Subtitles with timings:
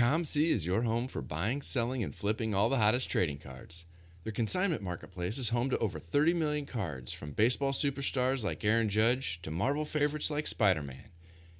[0.00, 3.84] COMC is your home for buying, selling, and flipping all the hottest trading cards.
[4.24, 8.88] Their consignment marketplace is home to over 30 million cards, from baseball superstars like Aaron
[8.88, 11.10] Judge to Marvel favorites like Spider Man.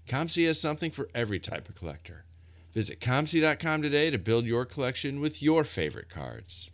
[0.08, 2.24] COMC has something for every type of collector.
[2.72, 6.70] Visit COMC.com today to build your collection with your favorite cards.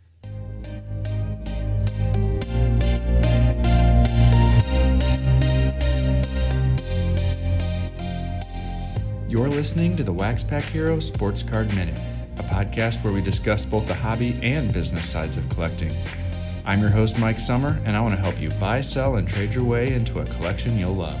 [9.29, 11.99] You're listening to the Wax Pack Hero Sports Card Minute,
[12.37, 15.91] a podcast where we discuss both the hobby and business sides of collecting.
[16.65, 19.53] I'm your host, Mike Summer, and I want to help you buy, sell, and trade
[19.53, 21.19] your way into a collection you'll love.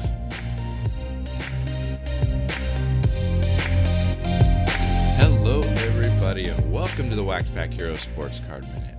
[5.17, 8.96] Hello, everybody, and welcome to the Wax Pack Hero Sports Card Minute.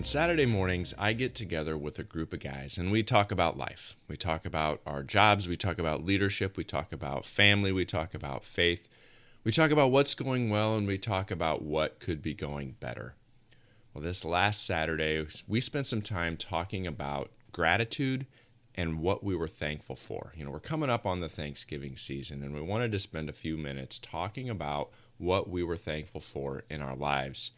[0.00, 3.58] On Saturday mornings, I get together with a group of guys and we talk about
[3.58, 3.98] life.
[4.08, 8.14] We talk about our jobs, we talk about leadership, we talk about family, we talk
[8.14, 8.88] about faith.
[9.44, 13.14] We talk about what's going well and we talk about what could be going better.
[13.92, 18.24] Well, this last Saturday, we spent some time talking about gratitude
[18.74, 20.32] and what we were thankful for.
[20.34, 23.34] You know, we're coming up on the Thanksgiving season and we wanted to spend a
[23.34, 27.50] few minutes talking about what we were thankful for in our lives.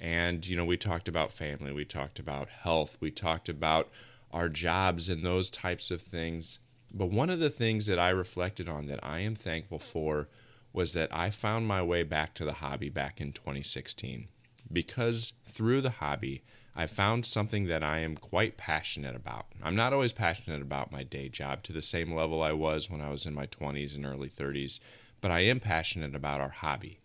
[0.00, 3.88] And, you know, we talked about family, we talked about health, we talked about
[4.32, 6.60] our jobs and those types of things.
[6.92, 10.28] But one of the things that I reflected on that I am thankful for
[10.72, 14.28] was that I found my way back to the hobby back in 2016.
[14.72, 16.42] Because through the hobby,
[16.76, 19.46] I found something that I am quite passionate about.
[19.62, 23.00] I'm not always passionate about my day job to the same level I was when
[23.00, 24.78] I was in my 20s and early 30s,
[25.20, 27.00] but I am passionate about our hobby.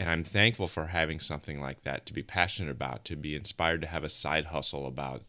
[0.00, 3.82] And I'm thankful for having something like that to be passionate about, to be inspired
[3.82, 5.20] to have a side hustle about.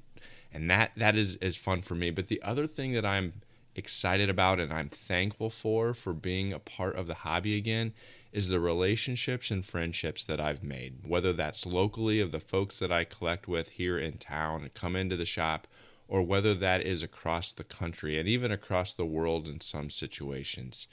[0.54, 2.10] And that that is, is fun for me.
[2.10, 3.34] But the other thing that I'm
[3.76, 7.92] excited about and I'm thankful for for being a part of the hobby again
[8.32, 12.94] is the relationships and friendships that I've made, whether that's locally of the folks that
[12.94, 15.68] I collect with here in town and come into the shop,
[16.08, 20.88] or whether that is across the country and even across the world in some situations.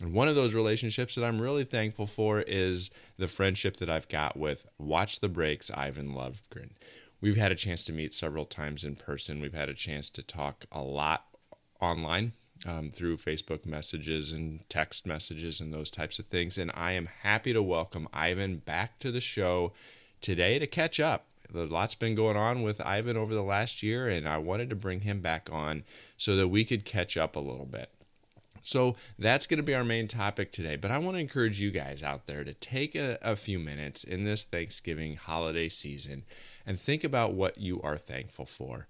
[0.00, 4.08] And one of those relationships that I'm really thankful for is the friendship that I've
[4.08, 6.70] got with Watch the Breaks Ivan Lovegren.
[7.20, 9.40] We've had a chance to meet several times in person.
[9.40, 11.24] We've had a chance to talk a lot
[11.80, 12.32] online
[12.66, 16.58] um, through Facebook messages and text messages and those types of things.
[16.58, 19.72] And I am happy to welcome Ivan back to the show
[20.20, 21.26] today to catch up.
[21.54, 24.76] A lot's been going on with Ivan over the last year, and I wanted to
[24.76, 25.84] bring him back on
[26.16, 27.90] so that we could catch up a little bit.
[28.64, 30.76] So that's going to be our main topic today.
[30.76, 34.04] But I want to encourage you guys out there to take a, a, few minutes
[34.04, 36.24] in this Thanksgiving holiday season
[36.66, 38.88] and think about what you are thankful for.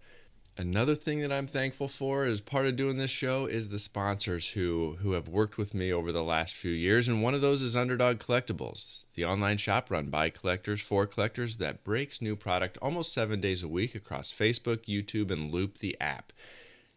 [0.57, 4.51] Another thing that I'm thankful for as part of doing this show is the sponsors
[4.51, 7.61] who who have worked with me over the last few years and one of those
[7.61, 12.79] is Underdog Collectibles, the online shop run by collectors for collectors that breaks new product
[12.81, 16.33] almost 7 days a week across Facebook, YouTube and Loupe the app.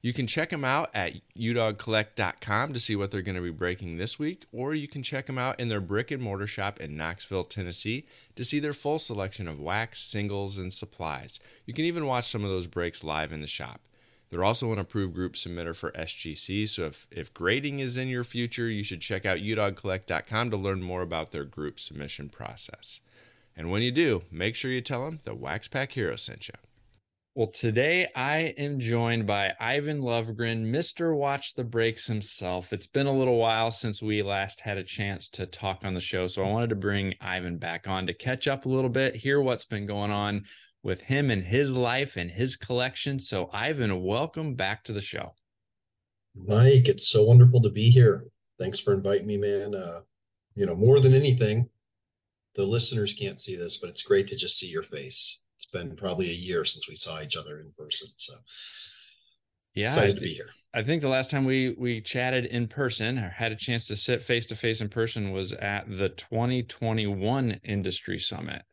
[0.07, 3.97] You can check them out at udogcollect.com to see what they're going to be breaking
[3.97, 6.95] this week, or you can check them out in their brick and mortar shop in
[6.95, 8.05] Knoxville, Tennessee
[8.37, 11.41] to see their full selection of wax, singles, and supplies.
[11.65, 13.81] You can even watch some of those breaks live in the shop.
[14.29, 18.23] They're also an approved group submitter for SGC, so if, if grading is in your
[18.23, 23.01] future, you should check out udogcollect.com to learn more about their group submission process.
[23.57, 26.53] And when you do, make sure you tell them that Wax Pack Hero sent you.
[27.37, 31.15] Well, today I am joined by Ivan Lovegren, Mr.
[31.15, 32.73] Watch the Breaks himself.
[32.73, 36.01] It's been a little while since we last had a chance to talk on the
[36.01, 39.15] show, so I wanted to bring Ivan back on to catch up a little bit,
[39.15, 40.45] hear what's been going on
[40.81, 43.19] with him and his life and his collection.
[43.19, 45.35] So, Ivan, welcome back to the show.
[46.35, 48.25] Mike, it's so wonderful to be here.
[48.57, 49.75] Thanks for inviting me, man.
[49.75, 49.99] Uh,
[50.55, 51.69] you know, more than anything,
[52.55, 55.95] the listeners can't see this, but it's great to just see your face it's been
[55.95, 58.07] probably a year since we saw each other in person.
[58.17, 58.33] So
[59.73, 60.49] yeah, excited to be here.
[60.73, 63.95] I think the last time we we chatted in person or had a chance to
[63.95, 68.63] sit face to face in person was at the 2021 Industry Summit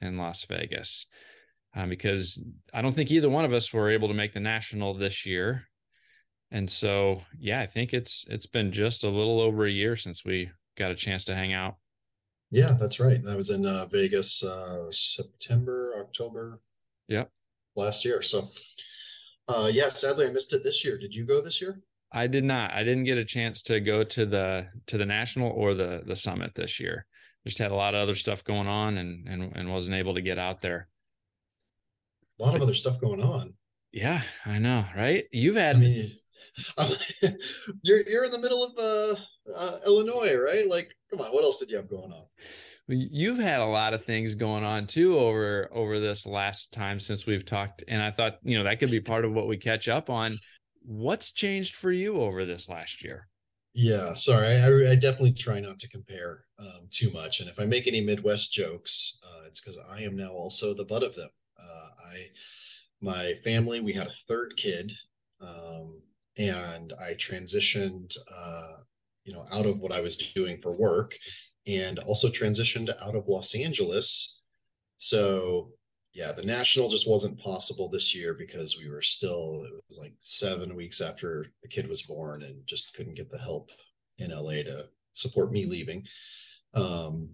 [0.00, 1.06] in Las Vegas.
[1.74, 4.94] Um, because I don't think either one of us were able to make the national
[4.94, 5.64] this year.
[6.50, 10.24] And so, yeah, I think it's it's been just a little over a year since
[10.24, 11.74] we got a chance to hang out.
[12.50, 13.22] Yeah, that's right.
[13.22, 16.60] That was in uh, Vegas, uh, September, October.
[17.08, 17.24] Yeah.
[17.74, 18.22] Last year.
[18.22, 18.48] So,
[19.48, 20.98] uh, yeah, sadly I missed it this year.
[20.98, 21.80] Did you go this year?
[22.12, 22.72] I did not.
[22.72, 26.16] I didn't get a chance to go to the to the national or the the
[26.16, 27.04] summit this year.
[27.46, 30.22] Just had a lot of other stuff going on and and and wasn't able to
[30.22, 30.88] get out there.
[32.38, 33.54] A lot of other stuff going on.
[33.92, 35.24] Yeah, I know, right?
[35.32, 36.18] You've had I mean,
[37.82, 40.66] you're you're in the middle of uh, uh, Illinois, right?
[40.66, 42.24] Like, come on, what else did you have going on?
[42.88, 47.26] you've had a lot of things going on too over over this last time since
[47.26, 49.88] we've talked and i thought you know that could be part of what we catch
[49.88, 50.38] up on
[50.82, 53.26] what's changed for you over this last year
[53.74, 57.64] yeah sorry i, I definitely try not to compare um, too much and if i
[57.64, 61.30] make any midwest jokes uh, it's because i am now also the butt of them
[61.58, 62.18] uh, i
[63.00, 64.92] my family we had a third kid
[65.40, 66.00] um,
[66.38, 68.76] and i transitioned uh,
[69.24, 71.14] you know out of what i was doing for work
[71.66, 74.42] and also transitioned out of Los Angeles.
[74.96, 75.70] So
[76.12, 80.14] yeah, the national just wasn't possible this year because we were still it was like
[80.18, 83.70] seven weeks after the kid was born and just couldn't get the help
[84.18, 86.04] in LA to support me leaving.
[86.74, 87.30] Um,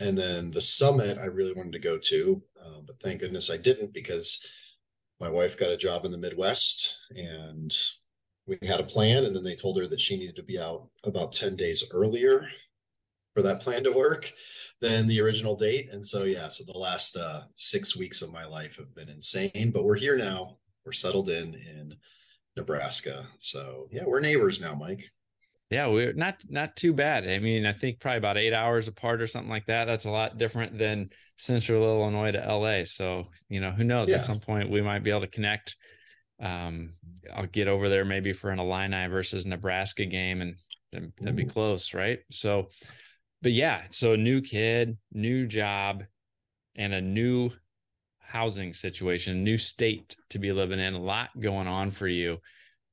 [0.00, 3.56] and then the summit I really wanted to go to, um, but thank goodness I
[3.56, 4.44] didn't because
[5.20, 7.72] my wife got a job in the Midwest and
[8.46, 10.88] we had a plan and then they told her that she needed to be out
[11.04, 12.46] about 10 days earlier
[13.34, 14.30] for that plan to work
[14.80, 15.88] than the original date.
[15.90, 19.72] And so, yeah, so the last uh, six weeks of my life have been insane,
[19.72, 20.58] but we're here now.
[20.84, 21.94] We're settled in in
[22.56, 23.26] Nebraska.
[23.38, 25.10] So, yeah, we're neighbors now, Mike.
[25.70, 27.26] Yeah, we're not not too bad.
[27.26, 29.86] I mean, I think probably about eight hours apart or something like that.
[29.86, 31.08] That's a lot different than
[31.38, 32.84] Central Illinois to LA.
[32.84, 34.10] So, you know, who knows?
[34.10, 34.16] Yeah.
[34.16, 35.74] At some point, we might be able to connect.
[36.44, 36.92] Um,
[37.34, 40.56] I'll get over there maybe for an Illini versus Nebraska game, and
[40.92, 42.20] that'd be close, right?
[42.30, 42.68] So,
[43.42, 46.04] but yeah, so a new kid, new job,
[46.76, 47.50] and a new
[48.20, 52.38] housing situation, new state to be living in, a lot going on for you.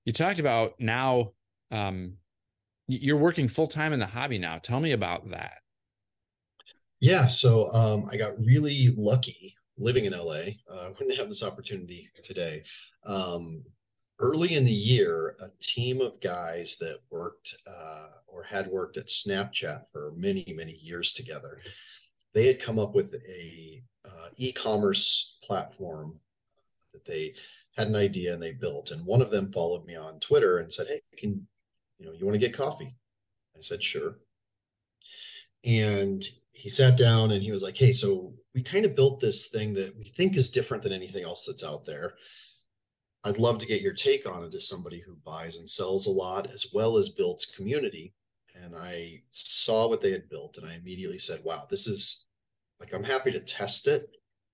[0.05, 1.33] You talked about now
[1.71, 2.13] um,
[2.87, 4.57] you're working full time in the hobby now.
[4.57, 5.53] Tell me about that.
[6.99, 10.53] Yeah, so um, I got really lucky living in LA.
[10.69, 12.63] Uh, I wouldn't have this opportunity today.
[13.05, 13.63] Um,
[14.19, 19.07] early in the year, a team of guys that worked uh, or had worked at
[19.07, 21.59] Snapchat for many, many years together,
[22.33, 26.19] they had come up with a uh, e-commerce platform
[26.93, 27.33] that they
[27.75, 28.91] had an idea and they built.
[28.91, 31.47] And one of them followed me on Twitter and said, "Hey, can
[31.99, 32.95] you know you want to get coffee?"
[33.57, 34.17] I said, "Sure."
[35.63, 39.47] And he sat down and he was like, "Hey, so we kind of built this
[39.47, 42.13] thing that we think is different than anything else that's out there."
[43.23, 46.11] I'd love to get your take on it as somebody who buys and sells a
[46.11, 48.13] lot as well as builds community.
[48.55, 52.25] And I saw what they had built and I immediately said, wow, this is
[52.79, 54.09] like, I'm happy to test it,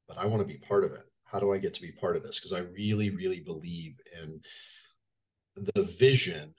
[0.08, 1.04] but I want to be part of it.
[1.24, 2.40] How do I get to be part of this?
[2.40, 4.42] Because I really, really believe in
[5.56, 6.54] the vision.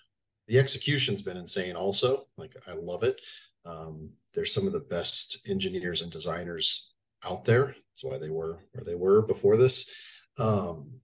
[0.46, 2.26] The execution's been insane also.
[2.36, 3.20] Like, I love it.
[3.64, 6.94] Um, there's some of the best engineers and designers
[7.24, 7.66] out there.
[7.66, 9.90] That's why they were where they were before this.
[10.38, 11.00] Um,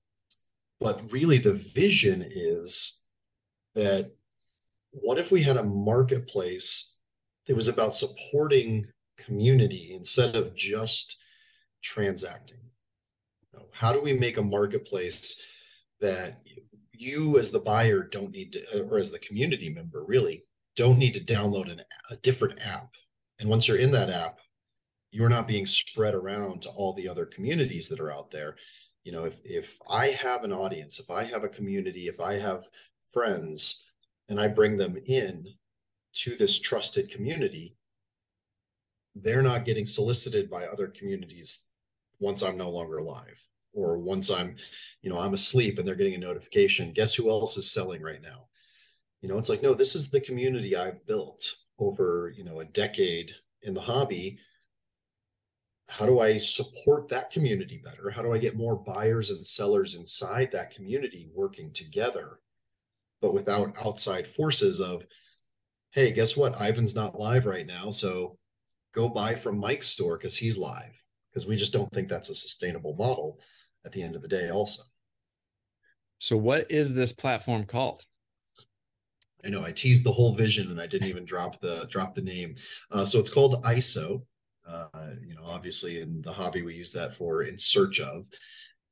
[0.85, 3.07] but really, the vision is
[3.75, 4.13] that
[4.91, 7.01] what if we had a marketplace
[7.47, 11.17] that was about supporting community instead of just
[11.83, 12.59] transacting?
[13.73, 15.41] How do we make a marketplace
[16.03, 16.43] that
[16.93, 20.45] you, as the buyer, don't need to, or as the community member, really
[20.77, 22.91] don't need to download an, a different app?
[23.41, 24.39] And once you're in that app,
[25.13, 28.57] you're not being spread around to all the other communities that are out there
[29.05, 32.35] you know if if i have an audience if i have a community if i
[32.35, 32.65] have
[33.12, 33.91] friends
[34.29, 35.47] and i bring them in
[36.12, 37.77] to this trusted community
[39.15, 41.65] they're not getting solicited by other communities
[42.19, 43.40] once i'm no longer alive
[43.73, 44.57] or once i'm
[45.02, 48.23] you know i'm asleep and they're getting a notification guess who else is selling right
[48.23, 48.47] now?
[49.21, 52.64] You know it's like no this is the community i've built over you know a
[52.67, 53.31] decade
[53.62, 54.38] in the hobby
[55.88, 58.11] how do I support that community better?
[58.11, 62.41] How do I get more buyers and sellers inside that community working together,
[63.21, 65.03] but without outside forces of,
[65.91, 66.61] hey, guess what?
[66.61, 67.91] Ivan's not live right now.
[67.91, 68.38] So
[68.95, 71.00] go buy from Mike's store because he's live.
[71.31, 73.41] Because we just don't think that's a sustainable model
[73.85, 74.85] at the end of the day, also.
[76.19, 78.05] So, what is this platform called?
[79.45, 82.23] I know I teased the whole vision and I didn't even drop the drop the
[82.23, 82.55] name.
[82.91, 84.23] Uh, so it's called ISO,
[84.66, 88.26] uh, you know, obviously in the hobby, we use that for in search of.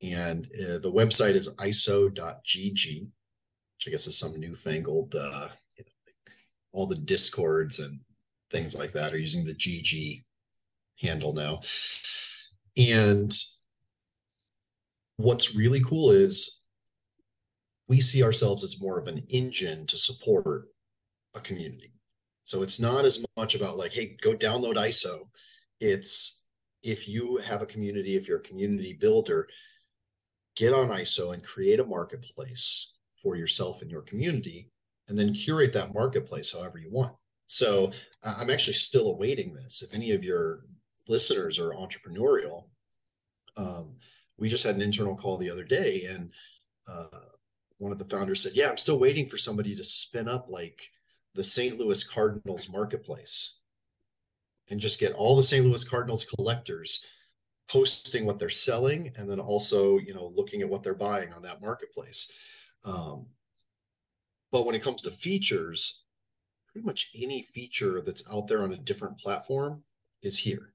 [0.03, 5.93] And uh, the website is iso.gg, which I guess is some newfangled, uh, you know,
[6.07, 6.35] like
[6.73, 8.01] all the discords and
[8.51, 10.25] things like that are using the GG
[11.01, 11.61] handle now.
[12.77, 13.33] And
[15.17, 16.61] what's really cool is
[17.89, 20.69] we see ourselves as more of an engine to support
[21.35, 21.93] a community.
[22.45, 25.29] So it's not as much about like, hey, go download ISO
[25.83, 26.45] it's
[26.83, 29.49] if you have a community, if you're a community builder,
[30.57, 34.71] get on ISO and create a marketplace for yourself and your community,
[35.09, 37.15] and then curate that marketplace however you want.
[37.47, 39.83] So I'm actually still awaiting this.
[39.83, 40.61] If any of your
[41.09, 42.69] listeners are entrepreneurial,
[43.57, 43.97] um,
[44.39, 46.31] we just had an internal call the other day, and
[46.89, 47.19] uh,
[47.79, 50.81] one of the founders said, "Yeah, I'm still waiting for somebody to spin up like
[51.35, 51.79] the St.
[51.79, 53.62] Louis Cardinals marketplace
[54.71, 55.65] and just get all the St.
[55.65, 57.05] Louis Cardinals collectors
[57.69, 61.43] posting what they're selling and then also you know looking at what they're buying on
[61.43, 62.33] that marketplace.
[62.85, 63.27] Um,
[64.51, 66.05] but when it comes to features
[66.71, 69.83] pretty much any feature that's out there on a different platform
[70.23, 70.73] is here.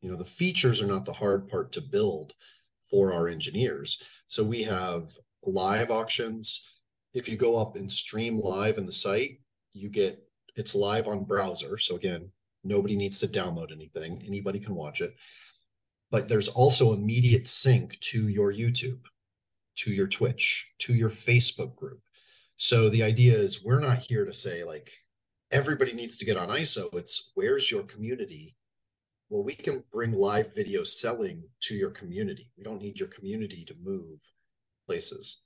[0.00, 2.32] You know the features are not the hard part to build
[2.90, 4.02] for our engineers.
[4.26, 5.10] So we have
[5.42, 6.70] live auctions.
[7.14, 9.38] If you go up and stream live in the site
[9.74, 10.18] you get
[10.56, 11.76] it's live on browser.
[11.78, 12.30] So again
[12.64, 15.14] nobody needs to download anything anybody can watch it
[16.14, 19.00] but there's also immediate sync to your YouTube,
[19.78, 22.00] to your Twitch, to your Facebook group.
[22.56, 24.92] So the idea is we're not here to say like
[25.50, 26.94] everybody needs to get on ISO.
[26.94, 28.54] It's where's your community?
[29.28, 32.52] Well, we can bring live video selling to your community.
[32.56, 34.20] We don't need your community to move
[34.86, 35.40] places.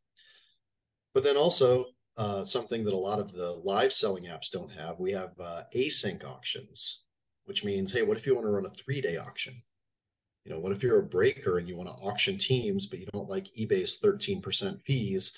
[1.15, 1.87] But then also
[2.19, 5.63] uh, something that a lot of the live selling apps don't have, we have uh,
[5.75, 7.05] async auctions,
[7.49, 9.63] which means, hey, what if you want to run a three day auction?
[10.45, 13.07] you know what if you're a breaker and you want to auction teams but you
[13.13, 15.37] don't like ebay's 13% fees?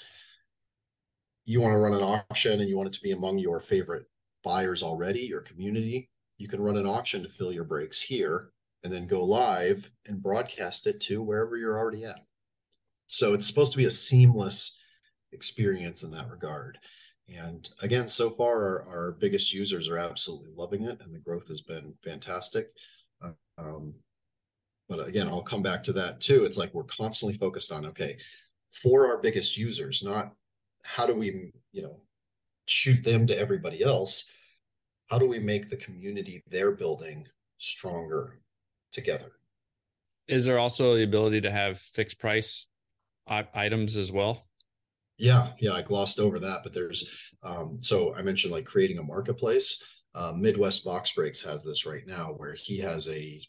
[1.46, 4.04] You want to run an auction and you want it to be among your favorite
[4.44, 6.08] buyers already your community
[6.40, 8.48] you can run an auction to fill your breaks here
[8.82, 12.24] and then go live and broadcast it to wherever you're already at.
[13.06, 14.78] So it's supposed to be a seamless
[15.32, 16.78] experience in that regard
[17.38, 21.48] and again so far our, our biggest users are absolutely loving it and the growth
[21.48, 22.68] has been fantastic.
[23.58, 23.94] Um,
[24.88, 26.44] but again i'll come back to that too.
[26.44, 28.16] It's like we're constantly focused on okay
[28.82, 30.32] for our biggest users not
[30.82, 32.00] how do we you know
[32.66, 34.30] shoot them to everybody else
[35.10, 37.26] how do we make the community they're building
[37.58, 38.38] stronger
[38.92, 39.32] together?
[40.28, 42.66] Is there also the ability to have fixed price
[43.26, 44.49] items as well
[45.20, 47.10] yeah yeah i glossed over that but there's
[47.42, 49.82] um, so i mentioned like creating a marketplace
[50.14, 53.40] uh, midwest box breaks has this right now where he has a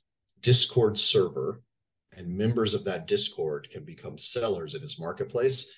[0.42, 1.62] Discord server,
[2.16, 5.72] and members of that Discord can become sellers in his marketplace.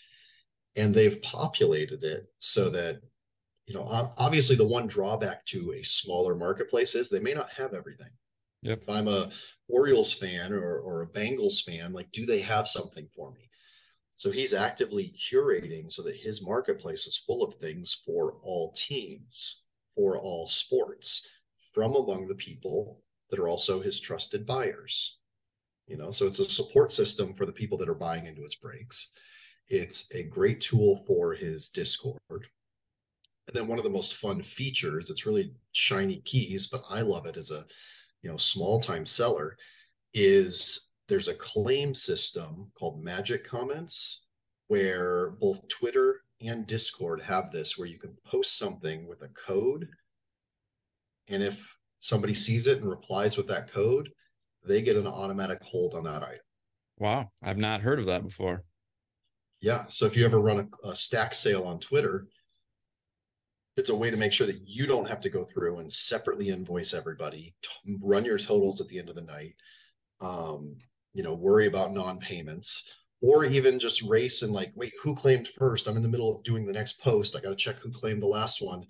[0.75, 3.01] And they've populated it so that,
[3.67, 3.83] you know,
[4.17, 8.09] obviously the one drawback to a smaller marketplace is they may not have everything.
[8.63, 8.81] Yep.
[8.81, 9.29] If I'm a
[9.69, 13.49] Orioles fan or, or a Bengals fan, like, do they have something for me?
[14.15, 19.65] So he's actively curating so that his marketplace is full of things for all teams,
[19.95, 21.27] for all sports,
[21.73, 25.19] from among the people that are also his trusted buyers.
[25.87, 28.55] You know, so it's a support system for the people that are buying into his
[28.55, 29.11] breaks.
[29.67, 32.19] It's a great tool for his Discord.
[33.47, 37.25] And then one of the most fun features, it's really shiny keys, but I love
[37.25, 37.65] it as a,
[38.21, 39.57] you know, small time seller,
[40.13, 44.27] is there's a claim system called Magic Comments
[44.67, 49.87] where both Twitter and Discord have this where you can post something with a code.
[51.27, 54.09] And if somebody sees it and replies with that code,
[54.65, 56.39] they get an automatic hold on that item.
[56.97, 58.63] Wow, I've not heard of that before.
[59.61, 62.27] Yeah, so if you ever run a, a stack sale on Twitter,
[63.75, 66.49] it's a way to make sure that you don't have to go through and separately
[66.49, 69.55] invoice everybody, t- run your totals at the end of the night,
[70.21, 70.77] um,
[71.13, 72.91] you know, worry about non-payments,
[73.21, 75.87] or even just race and like, wait, who claimed first?
[75.87, 77.35] I'm in the middle of doing the next post.
[77.35, 78.85] I got to check who claimed the last one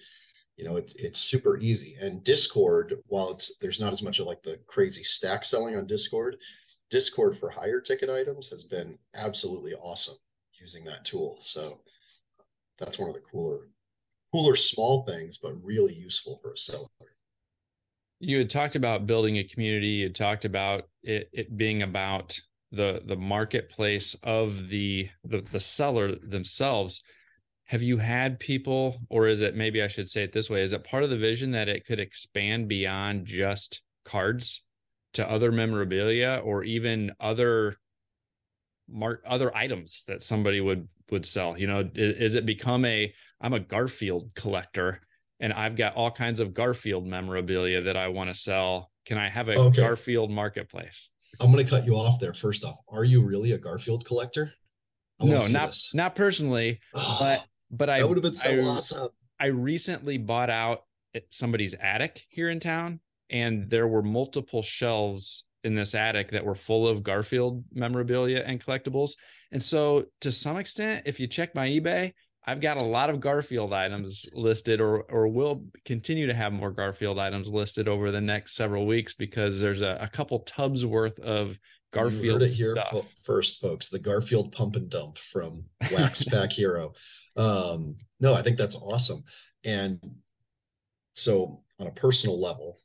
[0.58, 4.28] you know it's it's super easy and discord while it's there's not as much of
[4.28, 6.38] like the crazy stack selling on discord
[6.90, 10.16] discord for higher ticket items has been absolutely awesome
[10.60, 11.80] using that tool so
[12.78, 13.70] that's one of the cooler
[14.32, 16.88] cooler small things but really useful for a seller
[18.24, 22.40] you had talked about building a community you talked about it, it being about
[22.72, 27.04] the the marketplace of the, the the seller themselves.
[27.66, 30.74] Have you had people or is it maybe i should say it this way is
[30.74, 34.64] it part of the vision that it could expand beyond just cards
[35.14, 37.78] to other memorabilia or even other
[38.90, 41.58] mark other items that somebody would would sell?
[41.58, 45.02] You know is, is, it become a i'm a garfield collector
[45.40, 49.28] and i've got all kinds of garfield memorabilia that i want to sell can i
[49.28, 49.78] have a okay.
[49.78, 51.10] garfield marketplace
[51.40, 54.52] i'm going to cut you off there first off are you really a garfield collector
[55.20, 55.92] no not this.
[55.94, 59.10] not personally but but I would have been so I, awesome.
[59.40, 60.84] I recently bought out
[61.16, 63.00] at somebody's attic here in town,
[63.30, 68.64] and there were multiple shelves in this attic that were full of Garfield memorabilia and
[68.64, 69.14] collectibles.
[69.52, 72.14] And so, to some extent, if you check my eBay,
[72.46, 76.72] I've got a lot of Garfield items listed, or or will continue to have more
[76.72, 81.20] Garfield items listed over the next several weeks because there's a, a couple tubs worth
[81.20, 81.58] of
[81.94, 83.06] Garfield you heard it here stuff.
[83.24, 83.88] first, folks.
[83.88, 86.94] The Garfield pump and dump from Wax Pack Hero.
[87.38, 89.24] Um, no, I think that's awesome.
[89.64, 90.00] And
[91.14, 92.80] so, on a personal level,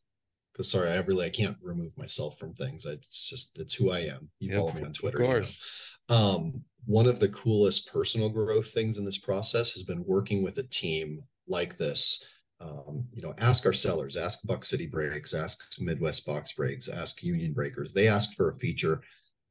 [0.53, 2.87] because sorry, I really I can't remove myself from things.
[2.87, 4.29] I, it's just it's who I am.
[4.39, 5.23] You yep, follow me on Twitter.
[5.23, 5.63] Of course.
[6.09, 6.23] You know?
[6.23, 10.57] um, one of the coolest personal growth things in this process has been working with
[10.57, 12.25] a team like this.
[12.63, 17.23] Um, you know, ask our sellers, ask Buck City Breaks, ask Midwest Box Breaks, ask
[17.23, 17.93] Union Breakers.
[17.93, 19.03] They ask for a feature,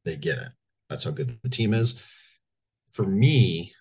[0.03, 0.47] they get it.
[0.89, 2.01] That's how good the team is.
[2.89, 3.71] For me,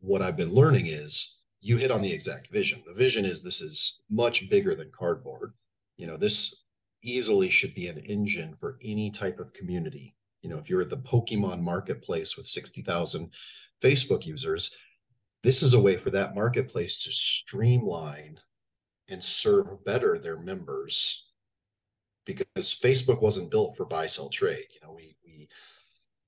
[0.00, 2.82] what I've been learning is you hit on the exact vision.
[2.84, 5.52] The vision is this is much bigger than cardboard.
[5.98, 6.64] You know, this
[7.00, 10.16] easily should be an engine for any type of community
[10.46, 13.32] you know if you're at the pokemon marketplace with 60,000
[13.82, 14.70] facebook users
[15.42, 18.40] this is a way for that marketplace to streamline
[19.08, 21.30] and serve better their members.
[22.24, 24.66] Because facebook wasn't built for buy sell trade.
[24.72, 25.48] You know we we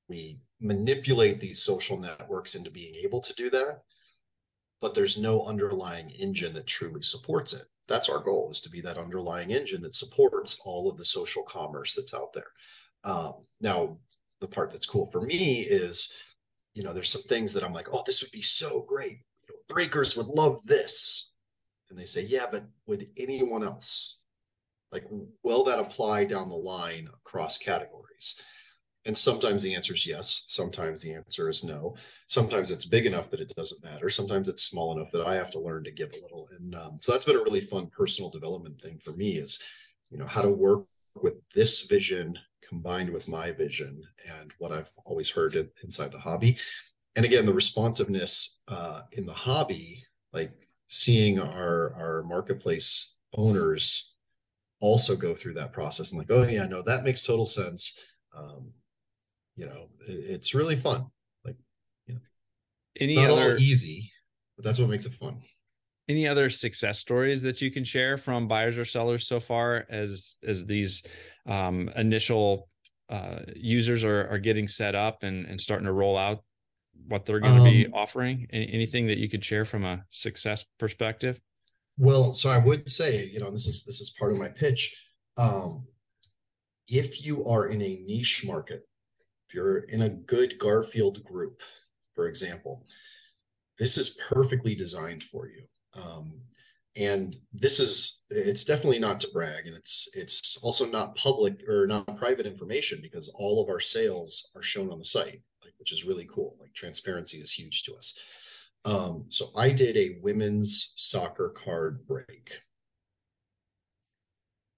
[0.08, 3.82] we manipulate these social networks into being able to do that
[4.80, 7.64] but there's no underlying engine that truly supports it.
[7.88, 11.42] That's our goal is to be that underlying engine that supports all of the social
[11.42, 12.52] commerce that's out there.
[13.02, 13.98] Um, now,
[14.40, 16.12] the part that's cool for me is,
[16.74, 19.18] you know, there's some things that I'm like, oh, this would be so great.
[19.42, 21.32] You know, breakers would love this.
[21.90, 24.18] And they say, yeah, but would anyone else?
[24.92, 25.04] Like,
[25.42, 28.40] will that apply down the line across categories?
[29.04, 30.44] And sometimes the answer is yes.
[30.48, 31.96] Sometimes the answer is no.
[32.26, 34.10] Sometimes it's big enough that it doesn't matter.
[34.10, 36.48] Sometimes it's small enough that I have to learn to give a little.
[36.58, 39.62] And um, so that's been a really fun personal development thing for me is,
[40.10, 44.02] you know, how to work with this vision combined with my vision
[44.38, 46.58] and what I've always heard inside the hobby.
[47.16, 50.52] And again, the responsiveness uh, in the hobby, like
[50.88, 54.14] seeing our our marketplace owners
[54.80, 57.98] also go through that process and like, oh yeah, no, that makes total sense.
[58.36, 58.70] Um,
[59.56, 61.06] you know, it, it's really fun.
[61.44, 61.56] Like,
[62.06, 62.20] you know,
[63.00, 63.52] Any it's not other...
[63.52, 64.12] all easy,
[64.56, 65.42] but that's what makes it fun
[66.08, 70.36] any other success stories that you can share from buyers or sellers so far as
[70.46, 71.02] as these
[71.46, 72.68] um, initial
[73.10, 76.42] uh, users are, are getting set up and, and starting to roll out
[77.06, 78.46] what they're going to um, be offering?
[78.50, 81.40] Any, anything that you could share from a success perspective?
[81.96, 84.96] Well so i would say you know this is this is part of my pitch.
[85.36, 85.86] Um,
[86.88, 88.82] if you are in a niche market
[89.48, 91.60] if you're in a good garfield group
[92.14, 92.84] for example
[93.78, 95.62] this is perfectly designed for you
[95.94, 96.40] um,
[96.96, 101.86] and this is it's definitely not to brag and it's it's also not public or
[101.86, 105.92] not private information because all of our sales are shown on the site like, which
[105.92, 108.18] is really cool like transparency is huge to us.
[108.84, 112.52] Um, so i did a women's soccer card break.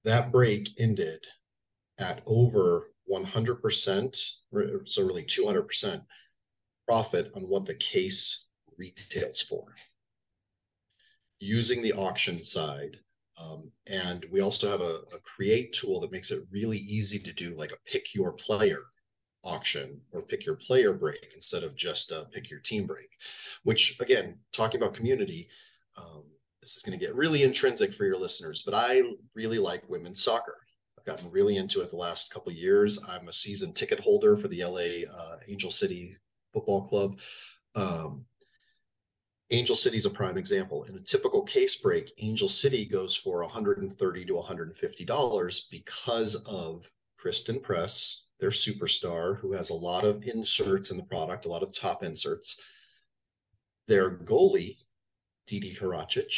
[0.04, 1.24] That break ended
[1.98, 4.16] at over 100%
[4.86, 6.02] so really 200%
[6.86, 8.46] profit on what the case
[8.78, 9.74] retails for
[11.40, 12.98] using the auction side.
[13.38, 17.32] Um, and we also have a, a, create tool that makes it really easy to
[17.32, 18.80] do like a pick your player
[19.44, 23.08] auction or pick your player break instead of just a pick your team break,
[23.64, 25.48] which again, talking about community,
[25.96, 26.24] um,
[26.60, 29.00] this is going to get really intrinsic for your listeners, but I
[29.34, 30.58] really like women's soccer.
[30.98, 33.02] I've gotten really into it the last couple years.
[33.08, 36.14] I'm a season ticket holder for the LA uh, Angel City
[36.52, 37.18] Football Club.
[37.74, 38.26] Um,
[39.52, 40.84] Angel City is a prime example.
[40.84, 46.88] In a typical case break, Angel City goes for 130 to 150 dollars because of
[47.18, 51.64] Christen Press, their superstar, who has a lot of inserts in the product, a lot
[51.64, 52.60] of top inserts.
[53.88, 54.76] Their goalie,
[55.48, 56.32] Didi Haracic,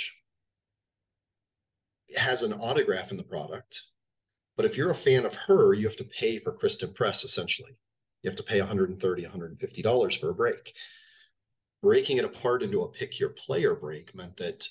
[2.16, 3.83] has an autograph in the product.
[4.57, 7.77] But if you're a fan of her, you have to pay for Christen Press essentially.
[8.22, 10.72] You have to pay $130, 150 dollars for a break
[11.83, 14.66] breaking it apart into a pick your player break meant that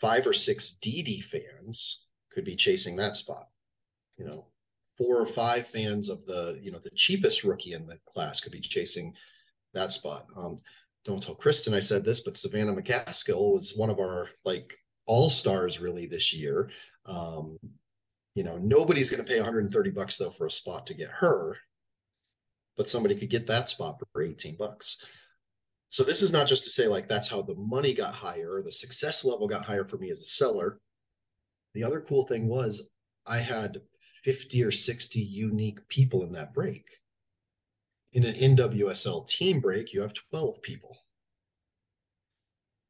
[0.00, 3.48] five or six Didi fans could be chasing that spot.
[4.18, 4.46] You know,
[4.98, 8.52] four or five fans of the, you know, the cheapest rookie in the class could
[8.52, 9.14] be chasing
[9.74, 10.26] that spot.
[10.36, 10.56] Um,
[11.04, 14.74] don't tell Christen I said this, but Savannah McCaskill was one of our like
[15.06, 16.70] all stars really this year.
[17.06, 17.58] Um,
[18.34, 21.56] you know, nobody's going to pay 130 bucks though for a spot to get her,
[22.76, 25.04] but somebody could get that spot for 18 bucks.
[25.92, 28.62] So this is not just to say like that's how the money got higher, or
[28.62, 30.78] the success level got higher for me as a seller.
[31.74, 32.88] The other cool thing was
[33.26, 33.82] I had
[34.24, 36.86] 50 or 60 unique people in that break.
[38.14, 40.96] In an NWSL team break, you have 12 people.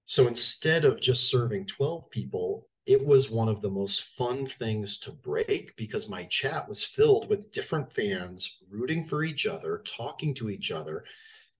[0.05, 4.99] So instead of just serving 12 people, it was one of the most fun things
[4.99, 10.37] to break because my chat was filled with different fans rooting for each other, talking
[10.37, 11.03] to each other,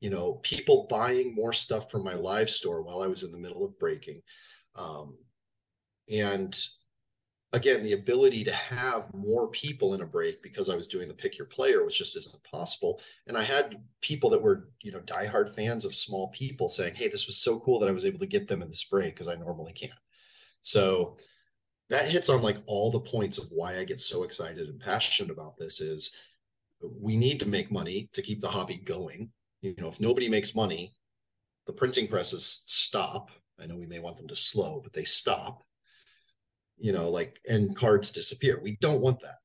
[0.03, 3.39] you know, people buying more stuff from my live store while I was in the
[3.39, 4.21] middle of breaking.
[4.75, 5.17] Um,
[6.13, 6.59] and
[7.53, 11.15] again, the ability to have more people in a break because I was doing the
[11.15, 13.01] pick your player, which just isn't possible.
[13.29, 17.07] And I had people that were, you know, diehard fans of small people saying, Hey,
[17.07, 19.29] this was so cool that I was able to get them in this break because
[19.29, 19.93] I normally can't.
[20.63, 21.17] So
[21.91, 25.31] that hits on like all the points of why I get so excited and passionate
[25.31, 26.17] about this is
[27.01, 29.31] we need to make money to keep the hobby going.
[29.63, 30.95] You know, if nobody makes money,
[31.67, 33.31] the printing presses stop.
[33.61, 35.63] I know we may want them to slow, but they stop.
[36.79, 38.61] You know, like and cards disappear.
[38.61, 39.39] We don't want that.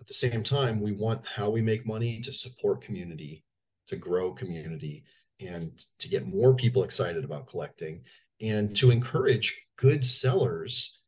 [0.00, 3.44] At the same time, we want how we make money to support community,
[3.88, 5.04] to grow community,
[5.40, 8.02] and to get more people excited about collecting
[8.40, 10.98] and to encourage good sellers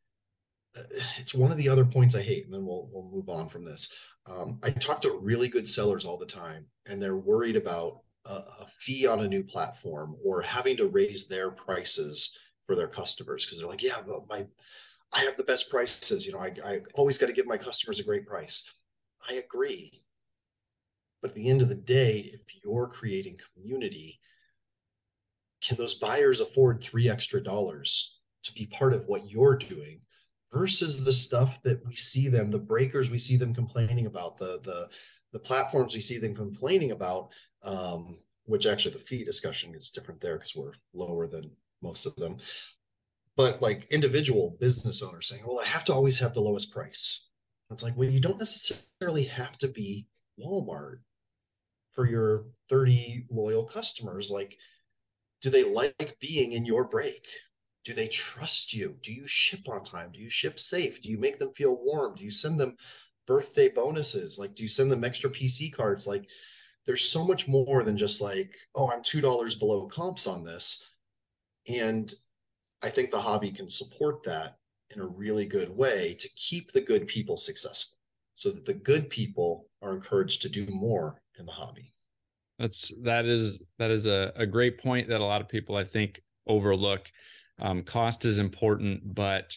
[1.19, 3.65] it's one of the other points I hate, and then we'll we'll move on from
[3.65, 3.93] this.
[4.27, 8.33] Um, I talk to really good sellers all the time, and they're worried about a,
[8.33, 13.45] a, fee on a new platform or having to raise their prices for their customers
[13.45, 14.47] because they're like, yeah, but my
[15.13, 16.27] I have the best prices.
[16.27, 18.71] You know, I, I always got to give my customers a great price.
[19.29, 20.03] I agree.
[21.23, 24.21] But at the end of the day, if you're creating community,
[25.63, 30.01] can those buyers afford three extra dollars to be part of what you're doing
[30.53, 34.61] versus the stuff that we see them, the breakers we see them complaining about, the
[34.63, 34.89] the
[35.33, 37.29] the platforms we see them complaining about,
[37.69, 41.51] um, which actually the fee discussion is different there because we're lower than
[41.83, 42.39] most of them.
[43.37, 47.29] But like individual business owners saying, well, I have to always have the lowest price.
[47.71, 50.07] It's like, well, you don't necessarily have to be
[50.41, 51.01] Walmart
[51.93, 54.31] for your 30 loyal customers.
[54.31, 54.57] Like,
[55.43, 57.25] do they like being in your break?
[57.85, 61.17] do they trust you do you ship on time do you ship safe do you
[61.17, 62.77] make them feel warm do you send them
[63.27, 66.29] birthday bonuses like do you send them extra pc cards like
[66.89, 70.95] there's so much more than just like oh i'm two dollars below comps on this.
[71.69, 72.13] And
[72.83, 74.57] i think the hobby can support that
[74.91, 77.99] in a really good way to keep the good people successful
[78.35, 81.93] so that the good people are encouraged to do more in the hobby.
[82.59, 85.85] That's that is that is a, a great point that a lot of people i
[85.85, 87.11] think overlook.
[87.61, 89.55] Um, cost is important, but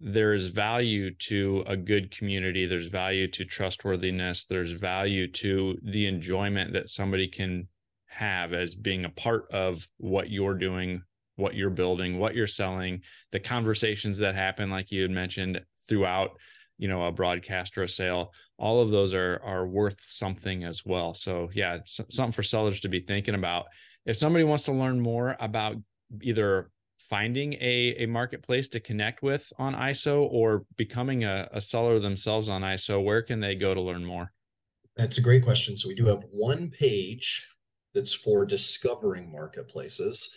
[0.00, 2.66] there is value to a good community.
[2.66, 4.44] There's value to trustworthiness.
[4.44, 7.68] There's value to the enjoyment that somebody can
[8.06, 11.02] have as being a part of what you're doing,
[11.36, 16.30] what you're building, what you're selling, the conversations that happen, like you had mentioned throughout,
[16.78, 18.32] you know, a broadcast or a sale.
[18.56, 21.12] All of those are are worth something as well.
[21.14, 23.66] So yeah, it's something for sellers to be thinking about.
[24.06, 25.76] If somebody wants to learn more about
[26.22, 26.70] either
[27.08, 32.48] finding a, a marketplace to connect with on ISO or becoming a, a seller themselves
[32.48, 34.32] on ISO, where can they go to learn more?
[34.96, 35.76] That's a great question.
[35.76, 37.48] So we do have one page
[37.94, 40.36] that's for discovering marketplaces.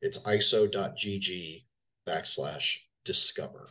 [0.00, 1.64] It's iso.gg
[2.08, 3.68] backslash discover.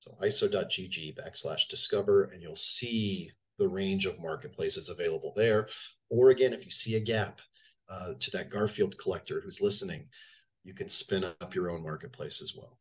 [0.00, 5.68] So iso.gg backslash discover, and you'll see the range of marketplaces available there.
[6.10, 7.40] Or again, if you see a gap
[7.88, 10.08] uh, to that Garfield collector who's listening,
[10.64, 12.78] you can spin up your own marketplace as well.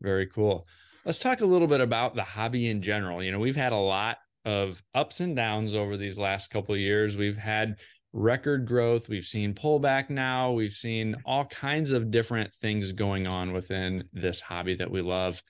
[0.00, 0.64] Very cool.
[1.04, 3.22] Let's talk a little bit about the hobby in general.
[3.22, 6.80] You know, we've had a lot of ups and downs over these last couple of
[6.80, 7.16] years.
[7.16, 7.76] We've had
[8.12, 13.52] record growth, we've seen pullback now, we've seen all kinds of different things going on
[13.52, 15.40] within this hobby that we love.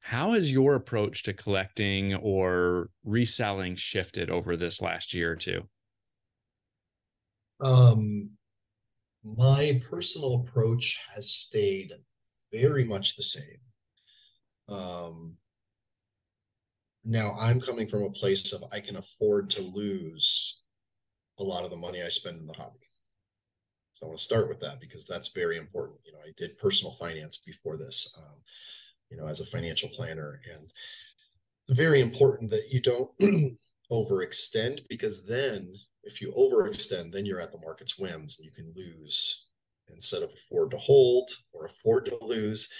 [0.00, 5.62] How has your approach to collecting or reselling shifted over this last year or two?
[7.60, 8.30] Um,
[9.24, 11.92] my personal approach has stayed
[12.52, 13.60] very much the same.
[14.68, 15.36] Um,
[17.04, 20.62] now I'm coming from a place of I can afford to lose
[21.38, 22.78] a lot of the money I spend in the hobby.
[23.92, 26.00] So I want to start with that because that's very important.
[26.04, 28.36] You know, I did personal finance before this, um,
[29.10, 33.10] you know, as a financial planner, and very important that you don't
[33.92, 38.72] overextend because then if you overextend, then you're at the market's whims and you can
[38.74, 39.48] lose
[39.92, 42.72] instead of afford to hold or afford to lose.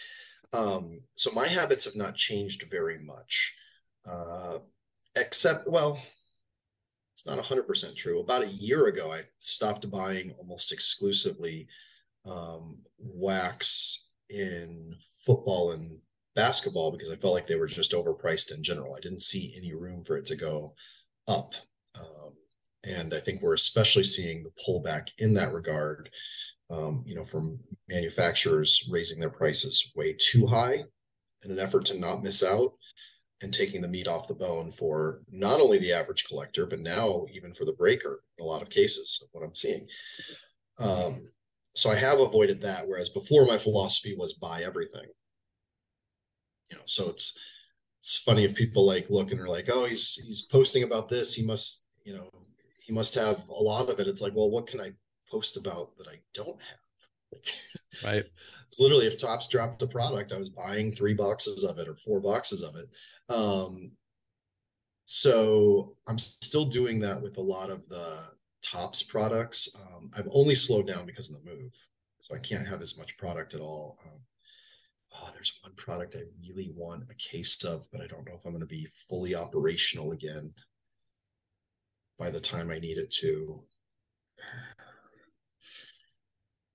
[0.53, 3.55] Um, so my habits have not changed very much,
[4.09, 4.59] uh,
[5.17, 6.01] except, well,
[7.15, 8.21] it's not 100% true.
[8.21, 11.69] About a year ago, I stopped buying almost exclusively
[12.25, 14.95] um, wax in
[15.27, 15.99] football and
[16.35, 18.95] basketball because I felt like they were just overpriced in general.
[18.95, 20.75] I didn't see any room for it to go
[21.29, 21.53] up.
[21.99, 22.35] Um,
[22.85, 26.11] and I think we're especially seeing the pullback in that regard
[26.71, 30.85] um, you know, from manufacturers raising their prices way too high
[31.43, 32.73] in an effort to not miss out
[33.43, 37.27] and taking the meat off the bone for not only the average collector, but now
[37.33, 39.89] even for the breaker in a lot of cases of what I'm seeing.
[40.79, 41.31] Um,
[41.75, 42.87] so I have avoided that.
[42.87, 45.07] Whereas before my philosophy was buy everything.
[46.71, 47.37] You know, so it's
[47.99, 51.35] it's funny if people like look and are like, oh, he's he's posting about this.
[51.35, 52.31] He must, you know,
[52.91, 54.09] he must have a lot of it.
[54.09, 54.91] It's like, well, what can I
[55.31, 57.43] post about that I don't have?
[58.05, 58.25] right.
[58.67, 61.95] It's literally if Topps dropped a product, I was buying three boxes of it or
[61.95, 63.33] four boxes of it.
[63.33, 63.93] Um,
[65.05, 68.23] so I'm still doing that with a lot of the
[68.61, 69.77] Topps products.
[69.81, 71.73] Um, I've only slowed down because of the move,
[72.21, 73.99] so I can't have as much product at all.
[74.05, 74.21] Um,
[75.15, 78.45] oh, there's one product I really want a case of, but I don't know if
[78.45, 80.53] I'm going to be fully operational again
[82.21, 83.63] by the time I need it to.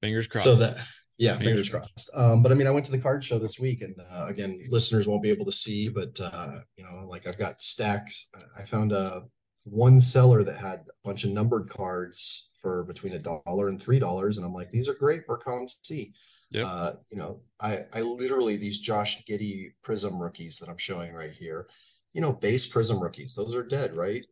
[0.02, 0.44] Fingers crossed.
[0.44, 0.78] So that
[1.18, 2.10] yeah, fingers, fingers crossed.
[2.14, 4.60] Um, but I mean, I went to the card show this week, and uh, again,
[4.70, 8.28] listeners won't be able to see, but uh, you know, like I've got stacks.
[8.60, 9.22] I found a
[9.64, 14.00] one seller that had a bunch of numbered cards for between a dollar and three
[14.00, 16.12] dollars, and I'm like, these are great for COMC.
[16.52, 16.66] Yep.
[16.68, 21.32] Uh, you know, I I literally these Josh Giddey Prizm rookies that I'm showing right
[21.32, 21.68] here.
[22.14, 24.26] You know, base Prizm rookies; those are dead, right?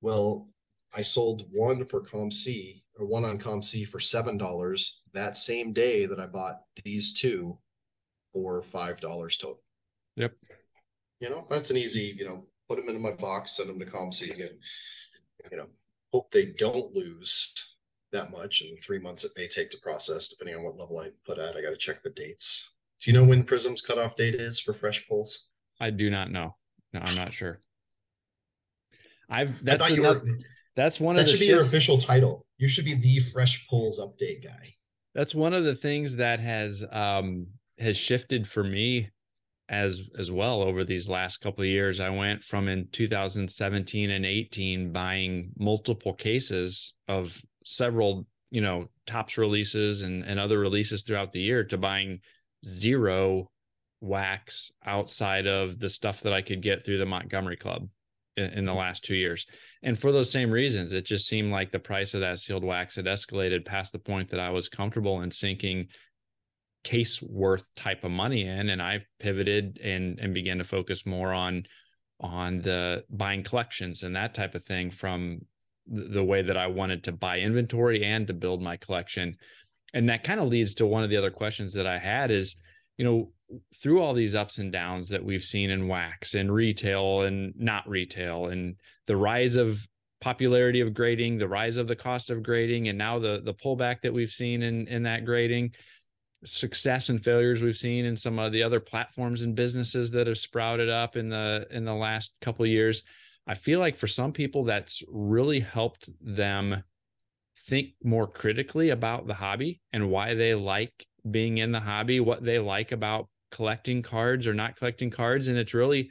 [0.00, 0.48] Well,
[0.96, 6.06] I sold one for COMC or one on COMC for seven dollars that same day
[6.06, 7.58] that I bought these two
[8.32, 9.62] for five dollars total.
[10.16, 10.32] Yep.
[11.20, 13.86] You know, that's an easy, you know, put them into my box, send them to
[13.86, 14.58] COMC and
[15.50, 15.66] you know,
[16.12, 17.52] hope they don't lose
[18.12, 21.10] that much in three months it may take to process, depending on what level I
[21.26, 21.56] put at.
[21.56, 22.74] I gotta check the dates.
[23.02, 25.48] Do you know when Prizm's cutoff date is for fresh pulls?
[25.80, 26.56] I do not know.
[26.92, 27.60] No, I'm not sure.
[29.28, 30.38] I've that's another, were,
[30.76, 31.72] that's one that of the should be shifts.
[31.72, 32.46] your official title.
[32.58, 34.74] You should be the fresh pulls update guy.
[35.14, 37.46] That's one of the things that has um
[37.78, 39.10] has shifted for me
[39.68, 42.00] as as well over these last couple of years.
[42.00, 49.38] I went from in 2017 and 18 buying multiple cases of several, you know, Topps
[49.38, 52.20] releases and and other releases throughout the year to buying
[52.66, 53.50] zero
[54.00, 57.88] wax outside of the stuff that I could get through the Montgomery Club
[58.36, 59.46] in, the last two years.
[59.82, 62.96] And for those same reasons, it just seemed like the price of that sealed wax
[62.96, 65.88] had escalated past the point that I was comfortable in sinking
[66.82, 68.70] case worth type of money in.
[68.70, 71.64] And I pivoted and and began to focus more on
[72.20, 75.40] on the buying collections and that type of thing from
[75.86, 79.34] the way that I wanted to buy inventory and to build my collection.
[79.92, 82.56] And that kind of leads to one of the other questions that I had is,
[82.96, 83.30] you know,
[83.74, 87.88] through all these ups and downs that we've seen in wax and retail and not
[87.88, 88.76] retail and
[89.06, 89.86] the rise of
[90.20, 94.00] popularity of grading the rise of the cost of grading and now the the pullback
[94.00, 95.70] that we've seen in in that grading
[96.44, 100.38] success and failures we've seen in some of the other platforms and businesses that have
[100.38, 103.02] sprouted up in the in the last couple years.
[103.46, 106.82] I feel like for some people that's really helped them
[107.66, 112.44] think more critically about the hobby and why they like being in the hobby what
[112.44, 115.48] they like about collecting cards or not collecting cards.
[115.48, 116.10] And it's really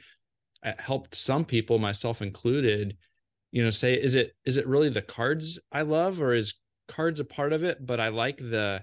[0.64, 2.96] uh, helped some people myself included
[3.52, 6.54] you know say is it is it really the cards i love or is
[6.88, 7.84] cards a part of it?
[7.84, 8.82] But i like the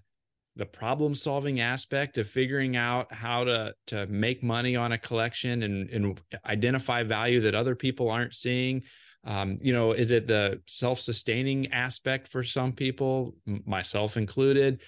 [0.58, 5.64] the problem solving aspect of figuring out how to to make money on a collection
[5.64, 8.84] and and identify value that other people aren't seeing.
[9.24, 14.82] Um, you know is it the self-sustaining aspect for some people myself included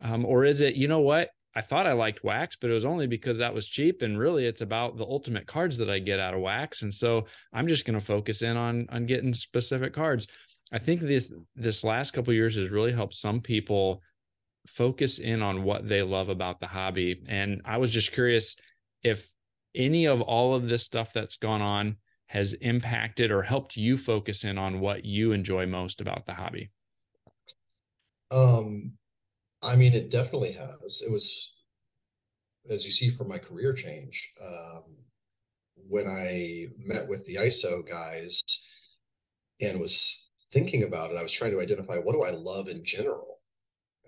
[0.00, 2.84] um, or is it you know what I thought I liked wax, but it was
[2.84, 4.02] only because that was cheap.
[4.02, 6.82] And really, it's about the ultimate cards that I get out of wax.
[6.82, 10.28] And so I'm just going to focus in on on getting specific cards.
[10.72, 14.02] I think this this last couple years has really helped some people
[14.68, 17.22] focus in on what they love about the hobby.
[17.26, 18.54] And I was just curious
[19.02, 19.28] if
[19.74, 24.44] any of all of this stuff that's gone on has impacted or helped you focus
[24.44, 26.70] in on what you enjoy most about the hobby.
[28.30, 28.92] Um,
[29.62, 31.02] I mean, it definitely has.
[31.06, 31.52] It was,
[32.70, 34.84] as you see from my career change, um,
[35.88, 38.42] when I met with the ISO guys
[39.60, 42.84] and was thinking about it, I was trying to identify what do I love in
[42.84, 43.38] general.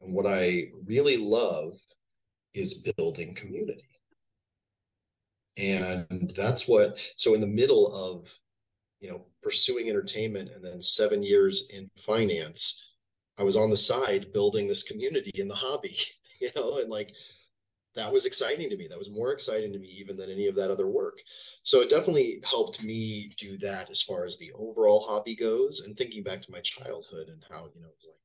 [0.00, 1.74] And what I really love
[2.54, 3.84] is building community.
[5.58, 8.28] And that's what, so in the middle of,
[9.00, 12.91] you know, pursuing entertainment and then seven years in finance,
[13.38, 15.96] I was on the side building this community in the hobby,
[16.40, 17.12] you know, and like
[17.94, 18.86] that was exciting to me.
[18.88, 21.18] That was more exciting to me even than any of that other work.
[21.62, 25.82] So it definitely helped me do that as far as the overall hobby goes.
[25.84, 28.20] And thinking back to my childhood and how, you know, like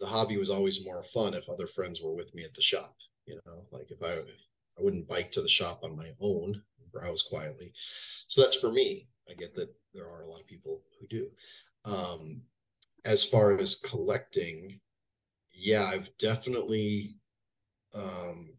[0.00, 2.94] the hobby was always more fun if other friends were with me at the shop.
[3.26, 4.18] You know, like if I
[4.78, 7.72] I wouldn't bike to the shop on my own, browse quietly.
[8.28, 9.08] So that's for me.
[9.28, 11.28] I get that there are a lot of people who do.
[11.84, 12.42] Um,
[13.04, 14.80] as far as collecting,
[15.52, 17.16] yeah, I've definitely.
[17.94, 18.54] Um,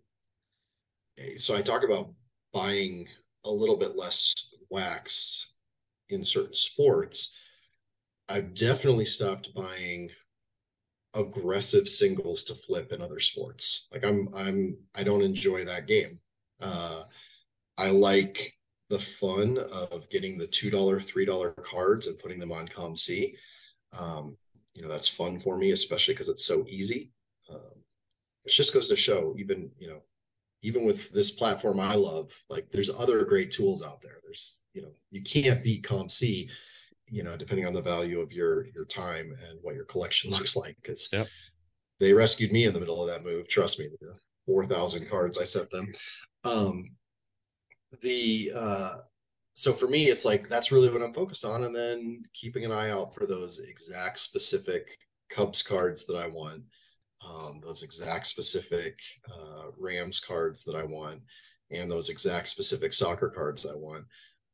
[1.38, 2.14] so I talk about
[2.54, 3.08] buying
[3.44, 4.34] a little bit less
[4.70, 5.54] wax
[6.10, 7.38] in certain sports.
[8.28, 10.10] I've definitely stopped buying
[11.14, 13.88] aggressive singles to flip in other sports.
[13.92, 16.20] Like I'm I'm I don't enjoy that game.
[16.60, 17.04] Uh
[17.78, 18.54] I like
[18.90, 23.34] the fun of getting the two dollar, three dollar cards and putting them on COMC.
[23.98, 24.38] Um,
[24.74, 27.12] you know, that's fun for me, especially because it's so easy.
[27.50, 27.84] Um,
[28.44, 30.02] it just goes to show, even you know,
[30.62, 34.20] even with this platform I love, like there's other great tools out there.
[34.24, 36.50] There's you know, you can't beat COMC
[37.10, 40.56] you know, depending on the value of your your time and what your collection looks
[40.56, 40.76] like.
[40.82, 41.28] Because yep.
[42.00, 43.48] they rescued me in the middle of that move.
[43.48, 45.94] Trust me, the four thousand cards I sent them.
[46.44, 46.92] Um,
[48.02, 48.98] the uh,
[49.56, 52.74] so for me, it's like that's really what I'm focused on, and then keeping an
[52.74, 54.86] eye out for those exact specific
[55.30, 56.64] Cubs cards that I want.
[57.26, 59.00] Um, those exact specific
[59.32, 61.22] uh, Rams cards that I want,
[61.72, 64.04] and those exact specific soccer cards I want.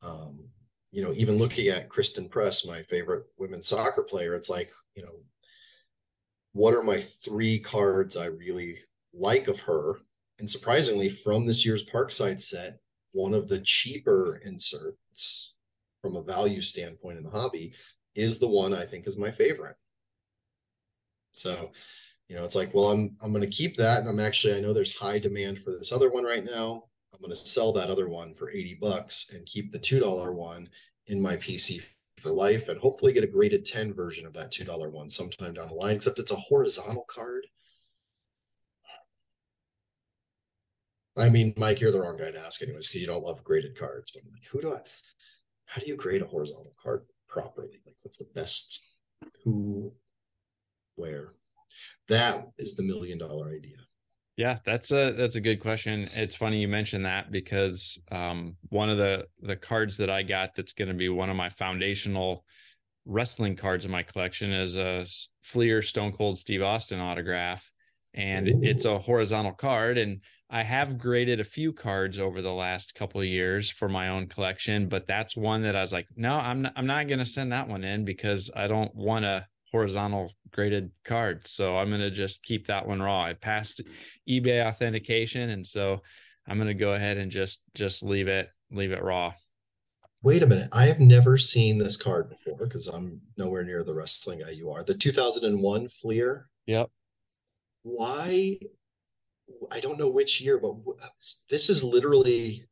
[0.03, 0.47] Um,
[0.91, 5.03] you know, even looking at Christen Press, my favorite women's soccer player, it's like, you
[5.03, 5.15] know,
[6.53, 8.77] what are my three cards I really
[9.13, 9.95] like of her?
[10.37, 12.80] And surprisingly, from this year's Parkside set,
[13.11, 15.55] one of the cheaper inserts
[16.01, 17.73] from a value standpoint in the hobby
[18.15, 19.75] is the one I think is my favorite.
[21.31, 21.71] So,
[22.27, 24.61] you know, it's like, well, I'm I'm going to keep that, and I'm actually I
[24.61, 26.85] know there's high demand for this other one right now.
[27.13, 30.69] I'm going to sell that other one for 80 bucks and keep the $2 one
[31.07, 31.83] in my PC
[32.17, 35.67] for life and hopefully get a graded 10 version of that $2 one sometime down
[35.67, 37.45] the line, except it's a horizontal card.
[41.17, 43.77] I mean, Mike, you're the wrong guy to ask anyways, because you don't love graded
[43.77, 44.11] cards.
[44.13, 44.79] But I'm like, who do I
[45.65, 47.79] how do you grade a horizontal card properly?
[47.85, 48.81] Like what's the best
[49.43, 49.93] who
[50.95, 51.33] where?
[52.09, 53.77] That is the million dollar idea.
[54.35, 56.09] Yeah, that's a that's a good question.
[56.13, 60.55] It's funny you mentioned that because um, one of the the cards that I got
[60.55, 62.43] that's going to be one of my foundational
[63.05, 65.05] wrestling cards in my collection is a
[65.41, 67.71] Fleer Stone Cold Steve Austin autograph,
[68.13, 68.59] and Ooh.
[68.61, 69.97] it's a horizontal card.
[69.97, 70.21] And
[70.53, 74.27] I have graded a few cards over the last couple of years for my own
[74.27, 77.25] collection, but that's one that I was like, no, I'm not, I'm not going to
[77.25, 81.47] send that one in because I don't want a horizontal graded card.
[81.47, 83.23] So I'm going to just keep that one raw.
[83.23, 83.81] I passed
[84.27, 85.51] eBay authentication.
[85.51, 86.01] And so
[86.45, 89.33] I'm going to go ahead and just, just leave it, leave it raw.
[90.21, 90.67] Wait a minute.
[90.73, 94.69] I have never seen this card before because I'm nowhere near the wrestling guy you
[94.69, 94.83] are.
[94.83, 96.49] The 2001 Fleer.
[96.65, 96.89] Yep.
[97.83, 98.57] Why?
[99.71, 100.75] I don't know which year, but
[101.49, 102.67] this is literally,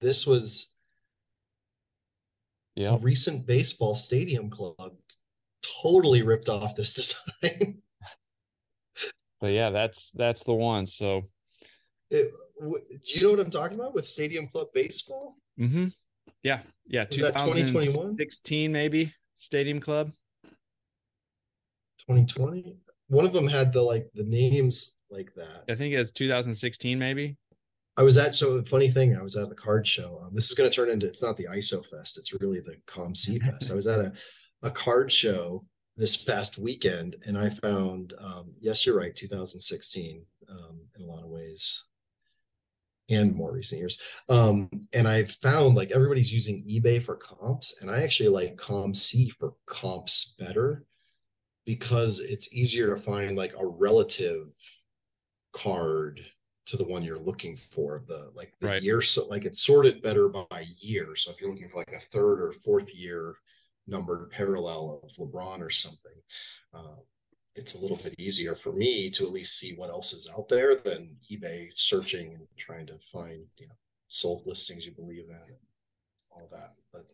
[0.00, 0.74] this was
[2.74, 2.96] yeah.
[3.00, 4.92] recent baseball stadium club
[5.82, 6.92] totally ripped off this
[7.42, 7.82] design.
[9.40, 10.86] but yeah, that's that's the one.
[10.86, 11.22] So,
[12.10, 15.36] it, do you know what I'm talking about with Stadium Club Baseball?
[15.58, 15.88] Mm-hmm.
[16.42, 17.04] Yeah, yeah.
[17.04, 20.12] 2016 maybe Stadium Club.
[22.06, 22.78] 2020.
[23.08, 25.64] One of them had the like the names like that.
[25.68, 27.36] I think it's 2016 maybe.
[27.96, 29.16] I was at so funny thing.
[29.16, 30.18] I was at the card show.
[30.22, 32.18] Um, this is going to turn into it's not the ISO Fest.
[32.18, 33.70] It's really the COMC Fest.
[33.70, 34.12] I was at a
[34.62, 35.64] a card show
[35.96, 41.22] this past weekend, and I found um, yes, you're right, 2016 um, in a lot
[41.22, 41.84] of ways,
[43.08, 44.00] and more recent years.
[44.28, 49.32] Um, and I found like everybody's using eBay for comps, and I actually like COMC
[49.32, 50.84] for comps better
[51.66, 54.48] because it's easier to find like a relative
[55.54, 56.20] card
[56.66, 58.82] to the one you're looking for the like the right.
[58.82, 62.00] year so like it's sorted better by year so if you're looking for like a
[62.10, 63.36] third or fourth year
[63.86, 66.12] numbered parallel of LeBron or something.
[66.72, 66.96] Uh,
[67.54, 70.48] it's a little bit easier for me to at least see what else is out
[70.48, 73.74] there than eBay searching and trying to find you know
[74.08, 75.56] sold listings you believe in and
[76.32, 76.72] all that.
[76.92, 77.12] But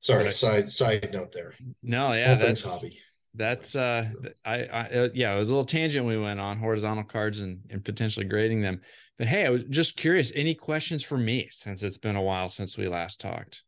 [0.00, 0.34] sorry, right.
[0.34, 1.54] side side note there.
[1.82, 2.98] No, yeah, all that's hobby.
[3.34, 4.10] That's uh,
[4.44, 7.60] I, I uh, yeah, it was a little tangent we went on horizontal cards and
[7.70, 8.80] and potentially grading them.
[9.18, 10.32] But hey, I was just curious.
[10.34, 13.62] Any questions for me since it's been a while since we last talked?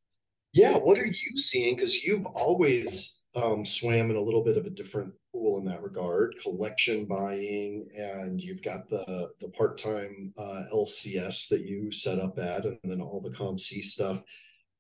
[0.56, 1.76] yeah, what are you seeing?
[1.76, 5.82] Because you've always um, swam in a little bit of a different pool in that
[5.82, 12.18] regard, collection buying, and you've got the the part time uh, LCS that you set
[12.18, 14.22] up at, and then all the COMC stuff.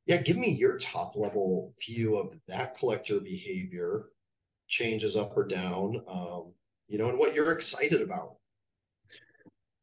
[0.06, 4.06] Yeah, give me your top level view of that collector behavior,
[4.68, 6.52] changes up or down, um,
[6.88, 8.36] you know, and what you're excited about.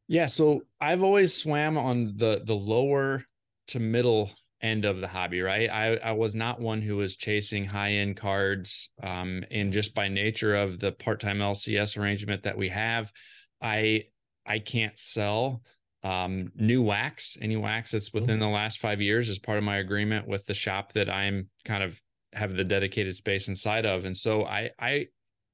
[0.06, 3.24] Yeah, so I've always swam on the the lower
[3.68, 4.30] to middle
[4.64, 5.70] end of the hobby, right?
[5.70, 8.90] I, I was not one who was chasing high end cards.
[9.02, 13.12] Um, and just by nature of the part time LCS arrangement that we have,
[13.60, 14.04] I
[14.46, 15.62] I can't sell
[16.02, 18.18] um, new wax, any wax that's mm-hmm.
[18.18, 21.48] within the last five years as part of my agreement with the shop that I'm
[21.64, 21.98] kind of
[22.34, 24.04] have the dedicated space inside of.
[24.04, 25.06] And so I I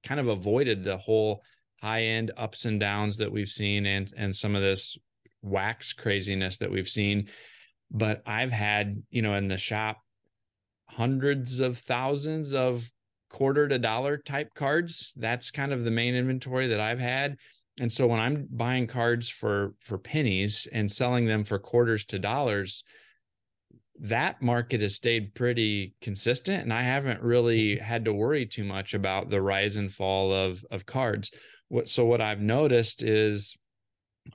[0.05, 1.43] kind of avoided the whole
[1.81, 4.99] high end ups and downs that we've seen and and some of this
[5.43, 7.29] wax craziness that we've seen.
[7.91, 9.99] But i've had you know in the shop
[10.89, 12.91] hundreds of thousands of
[13.29, 15.13] quarter to dollar type cards.
[15.17, 17.37] That's kind of the main inventory that i've had.
[17.79, 22.19] And so when i'm buying cards for for pennies and selling them for quarters to
[22.19, 22.85] dollars
[24.03, 27.85] that market has stayed pretty consistent and i haven't really mm-hmm.
[27.85, 31.31] had to worry too much about the rise and fall of of cards
[31.71, 33.57] what so what I've noticed is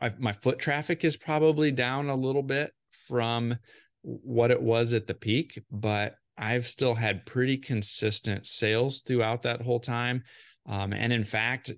[0.01, 2.71] I've, my foot traffic is probably down a little bit
[3.07, 3.57] from
[4.01, 9.61] what it was at the peak, but I've still had pretty consistent sales throughout that
[9.61, 10.23] whole time.
[10.65, 11.71] Um, and in fact,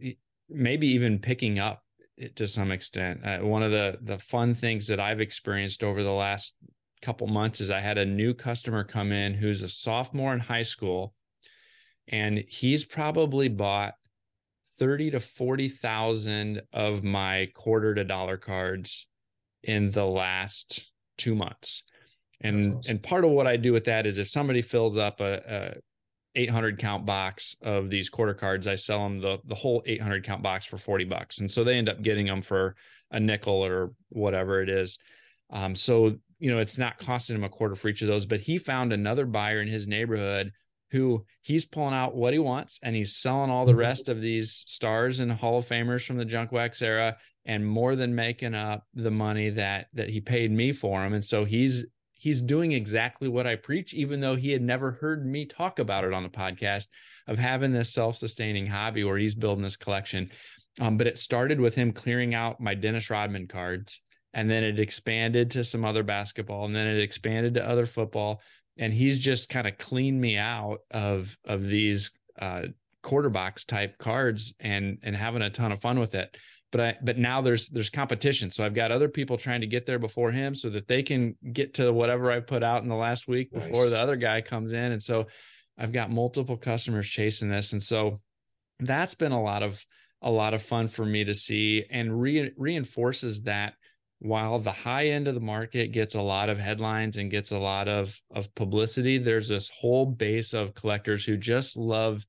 [0.48, 1.82] maybe even picking up
[2.36, 3.26] to some extent.
[3.26, 6.56] Uh, one of the the fun things that I've experienced over the last
[7.02, 10.64] couple months is I had a new customer come in who's a sophomore in high
[10.64, 11.14] school,
[12.08, 13.94] and he's probably bought
[14.80, 19.08] 30 to 40,000 of my quarter to dollar cards
[19.64, 21.84] in the last two months.
[22.42, 22.82] And awesome.
[22.92, 25.74] and part of what I do with that is if somebody fills up a, a
[26.36, 30.44] 800 count box of these quarter cards, I sell them the the whole 800 count
[30.44, 32.76] box for 40 bucks, and so they end up getting them for
[33.10, 35.00] a nickel or whatever it is.
[35.50, 38.26] Um, so you know it's not costing him a quarter for each of those.
[38.26, 40.52] But he found another buyer in his neighborhood
[40.92, 43.82] who he's pulling out what he wants and he's selling all the mm-hmm.
[43.82, 47.96] rest of these stars and Hall of Famers from the junk wax era and more
[47.96, 51.14] than making up the money that that he paid me for him.
[51.14, 55.26] And so he's he's doing exactly what I preach, even though he had never heard
[55.26, 56.88] me talk about it on the podcast
[57.28, 60.30] of having this self-sustaining hobby where he's building this collection.
[60.80, 64.02] Um, but it started with him clearing out my Dennis Rodman cards.
[64.38, 68.42] And then it expanded to some other basketball, and then it expanded to other football
[68.80, 72.64] and he's just kind of cleaned me out of of these uh,
[73.04, 76.36] quarter box type cards and and having a ton of fun with it.
[76.72, 79.86] But I but now there's there's competition, so I've got other people trying to get
[79.86, 82.96] there before him, so that they can get to whatever I put out in the
[82.96, 83.66] last week nice.
[83.66, 85.28] before the other guy comes in, and so
[85.78, 88.20] I've got multiple customers chasing this, and so
[88.80, 89.84] that's been a lot of
[90.22, 93.76] a lot of fun for me to see and re- reinforces that
[94.20, 97.58] while the high end of the market gets a lot of headlines and gets a
[97.58, 102.26] lot of of publicity there's this whole base of collectors who just love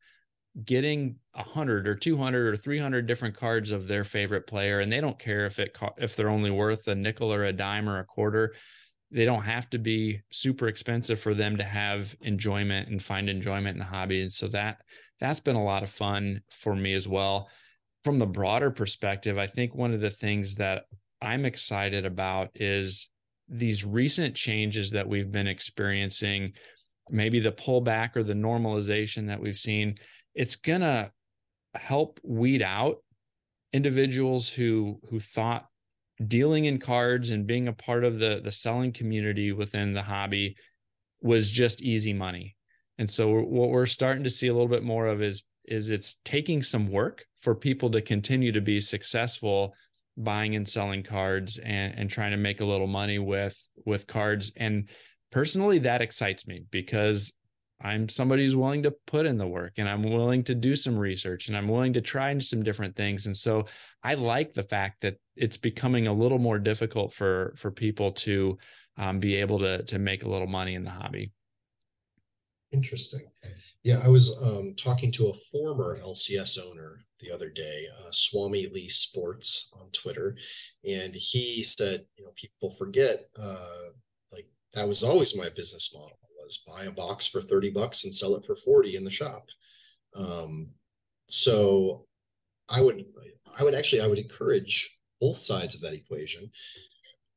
[0.65, 5.19] getting 100 or 200 or 300 different cards of their favorite player and they don't
[5.19, 8.55] care if it if they're only worth a nickel or a dime or a quarter.
[9.11, 13.75] They don't have to be super expensive for them to have enjoyment and find enjoyment
[13.75, 14.83] in the hobby and so that
[15.21, 17.49] that's been a lot of fun for me as well.
[18.05, 20.85] From the broader perspective i think one of the things that
[21.21, 23.09] I'm excited about is
[23.49, 26.53] these recent changes that we've been experiencing,
[27.11, 29.97] maybe the pullback or the normalization that we've seen.
[30.35, 31.11] It's going to
[31.75, 32.99] help weed out
[33.73, 35.67] individuals who who thought
[36.27, 40.57] dealing in cards and being a part of the the selling community within the hobby
[41.21, 42.57] was just easy money.
[42.99, 46.17] And so what we're starting to see a little bit more of is is it's
[46.25, 49.75] taking some work for people to continue to be successful
[50.19, 53.57] buying and selling cards and and trying to make a little money with
[53.87, 54.89] with cards and
[55.31, 57.33] personally that excites me because
[57.81, 60.99] I'm somebody who's willing to put in the work and I'm willing to do some
[60.99, 63.27] research and I'm willing to try some different things.
[63.27, 63.67] And so
[64.03, 68.59] I like the fact that it's becoming a little more difficult for for people to
[68.97, 71.31] um, be able to to make a little money in the hobby.
[72.73, 73.23] Interesting.
[73.83, 78.67] Yeah, I was um, talking to a former LCS owner the other day, uh, Swami
[78.67, 80.37] Lee Sports on Twitter,
[80.89, 83.91] and he said, you know, people forget, uh,
[84.33, 88.15] like that was always my business model was buy a box for 30 bucks and
[88.15, 89.47] sell it for 40 in the shop.
[90.17, 90.71] Um,
[91.29, 92.07] so
[92.69, 93.05] I would,
[93.59, 96.51] I would actually, I would encourage both sides of that equation.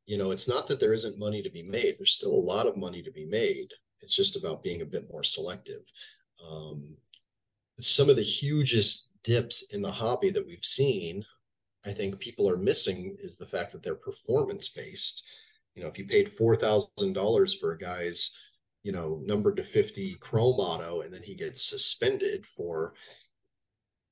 [0.06, 1.96] You know, it's not that there isn't money to be made.
[1.98, 3.68] There's still a lot of money to be made.
[4.04, 5.82] It's just about being a bit more selective.
[6.46, 6.96] Um,
[7.80, 11.24] some of the hugest dips in the hobby that we've seen,
[11.86, 15.24] I think people are missing is the fact that they're performance based.
[15.76, 18.36] You know, if you paid four thousand dollars for a guy's,
[18.84, 22.94] you know, number to fifty chrome auto, and then he gets suspended for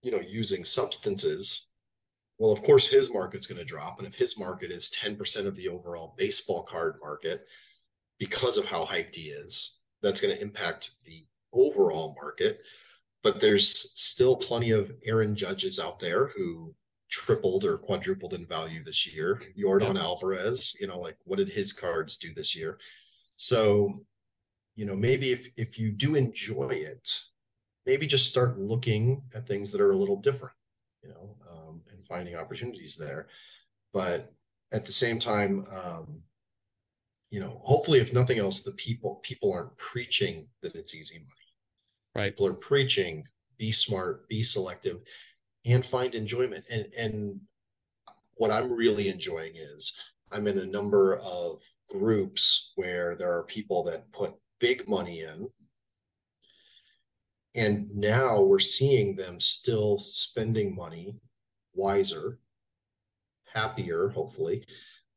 [0.01, 1.69] you know, using substances,
[2.37, 3.99] well, of course, his market's going to drop.
[3.99, 7.45] And if his market is 10% of the overall baseball card market
[8.17, 12.61] because of how hyped he is, that's going to impact the overall market.
[13.21, 16.73] But there's still plenty of Aaron Judges out there who
[17.09, 19.41] tripled or quadrupled in value this year.
[19.57, 20.01] Yordan yeah.
[20.01, 22.77] Alvarez, you know, like what did his cards do this year?
[23.35, 24.05] So,
[24.75, 27.21] you know, maybe if if you do enjoy it,
[27.85, 30.55] maybe just start looking at things that are a little different,
[31.03, 33.27] you know, um, and finding opportunities there.
[33.91, 34.31] But
[34.71, 36.21] at the same time, um,
[37.29, 41.29] you know, hopefully, if nothing else, the people people aren't preaching that it's easy money.
[42.15, 42.31] Right.
[42.31, 43.23] People are preaching
[43.57, 45.01] be smart, be selective,
[45.65, 46.65] and find enjoyment.
[46.71, 47.39] And and
[48.35, 49.99] what I'm really enjoying is
[50.31, 51.59] I'm in a number of
[51.89, 55.49] groups where there are people that put big money in
[57.55, 61.15] and now we're seeing them still spending money
[61.73, 62.37] wiser
[63.51, 64.63] happier hopefully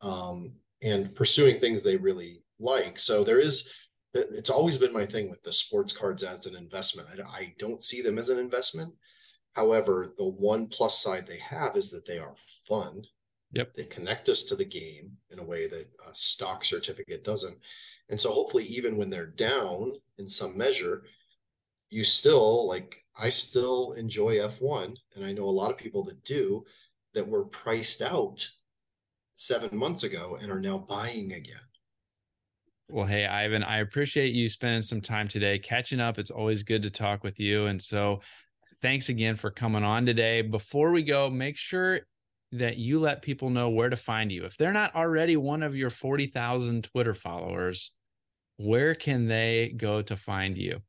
[0.00, 0.52] um,
[0.82, 3.72] and pursuing things they really like so there is
[4.14, 7.82] it's always been my thing with the sports cards as an investment I, I don't
[7.82, 8.92] see them as an investment
[9.54, 12.34] however the one plus side they have is that they are
[12.68, 13.02] fun
[13.52, 13.74] Yep.
[13.76, 17.58] They connect us to the game in a way that a stock certificate doesn't.
[18.08, 21.02] And so hopefully even when they're down in some measure,
[21.90, 26.24] you still like I still enjoy F1 and I know a lot of people that
[26.24, 26.64] do
[27.12, 28.46] that were priced out
[29.34, 31.56] 7 months ago and are now buying again.
[32.88, 36.18] Well, hey, Ivan, I appreciate you spending some time today catching up.
[36.18, 37.66] It's always good to talk with you.
[37.66, 38.20] And so,
[38.82, 40.42] thanks again for coming on today.
[40.42, 42.00] Before we go, make sure
[42.50, 44.44] that you let people know where to find you.
[44.44, 47.92] If they're not already one of your 40,000 Twitter followers,
[48.58, 50.82] where can they go to find you?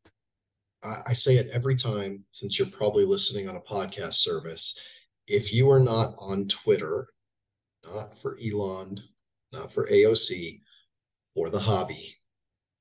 [0.83, 4.77] I say it every time since you're probably listening on a podcast service.
[5.27, 7.07] If you are not on Twitter,
[7.85, 9.01] not for Elon,
[9.51, 10.61] not for AOC,
[11.35, 12.15] or the hobby,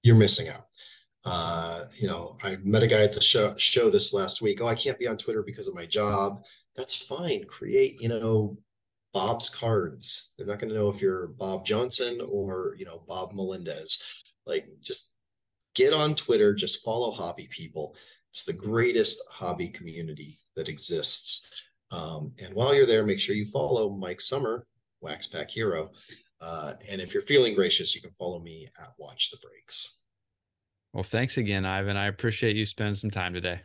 [0.03, 0.66] you're missing out.
[1.24, 4.61] Uh, you know, I met a guy at the show, show this last week.
[4.61, 6.42] Oh, I can't be on Twitter because of my job.
[6.76, 7.44] That's fine.
[7.44, 8.57] Create, you know,
[9.12, 10.32] Bob's cards.
[10.36, 14.03] They're not going to know if you're Bob Johnson or, you know, Bob Melendez.
[14.46, 15.12] Like just
[15.74, 17.94] get on Twitter, just follow hobby people.
[18.30, 21.50] It's the greatest hobby community that exists.
[21.90, 24.66] Um, and while you're there, make sure you follow Mike Summer,
[25.03, 25.90] Wax Pack Hero.
[26.40, 30.00] Uh, and if you're feeling gracious, you can follow me at Watch the Breaks.
[30.92, 31.96] Well, thanks again, Ivan.
[31.96, 33.61] I appreciate you spending some time today.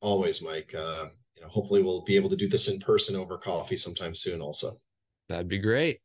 [0.00, 0.74] Always, Mike.
[0.76, 1.06] Uh,
[1.36, 4.40] you know, hopefully we'll be able to do this in person over coffee sometime soon
[4.40, 4.72] also.
[5.28, 6.00] That'd be great.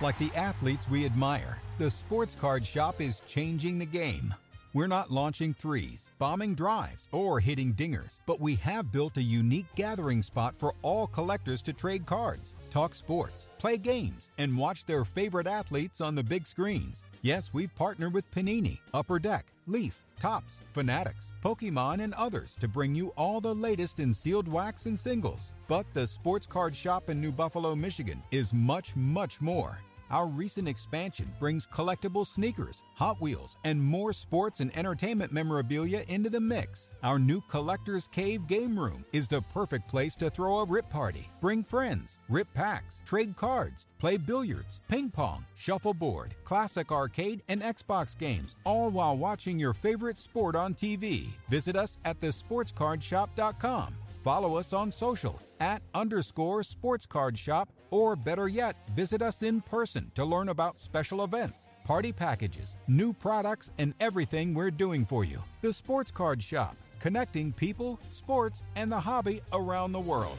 [0.00, 4.32] Like the athletes we admire, the Sports Card Shop is changing the game.
[4.74, 9.66] We're not launching threes, bombing drives, or hitting dingers, but we have built a unique
[9.74, 15.06] gathering spot for all collectors to trade cards, talk sports, play games, and watch their
[15.06, 17.02] favorite athletes on the big screens.
[17.22, 22.94] Yes, we've partnered with Panini, Upper Deck, Leaf, Topps, Fanatics, Pokemon, and others to bring
[22.94, 25.54] you all the latest in sealed wax and singles.
[25.66, 29.80] But the Sports Card Shop in New Buffalo, Michigan is much, much more.
[30.10, 36.30] Our recent expansion brings collectible sneakers, Hot Wheels, and more sports and entertainment memorabilia into
[36.30, 36.92] the mix.
[37.02, 41.30] Our new Collector's Cave game room is the perfect place to throw a rip party,
[41.40, 48.16] bring friends, rip packs, trade cards, play billiards, ping pong, shuffleboard, classic arcade, and Xbox
[48.16, 51.26] games, all while watching your favorite sport on TV.
[51.50, 53.94] Visit us at thesportscardshop.com.
[54.22, 59.60] Follow us on social at underscore sports card shop or better yet, visit us in
[59.60, 65.24] person to learn about special events, party packages, new products, and everything we're doing for
[65.24, 65.42] you.
[65.62, 70.38] The Sports Card Shop, connecting people, sports, and the hobby around the world.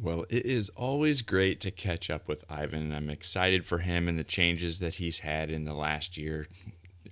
[0.00, 2.92] Well, it is always great to catch up with Ivan.
[2.92, 6.48] I'm excited for him and the changes that he's had in the last year.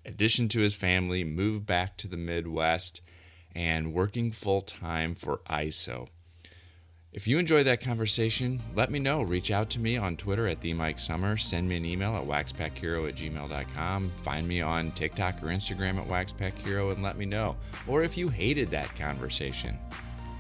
[0.06, 3.02] addition to his family, moved back to the Midwest,
[3.54, 6.08] and working full time for ISO.
[7.10, 9.22] If you enjoyed that conversation, let me know.
[9.22, 11.38] Reach out to me on Twitter at the Mike Summer.
[11.38, 14.12] Send me an email at waxpackhero at gmail.com.
[14.22, 17.56] Find me on TikTok or Instagram at waxpackhero and let me know.
[17.86, 19.78] Or if you hated that conversation,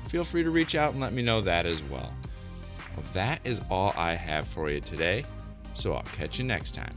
[0.08, 2.12] feel free to reach out and let me know that as well.
[2.94, 5.24] Well, that is all I have for you today.
[5.72, 6.94] So I'll catch you next time.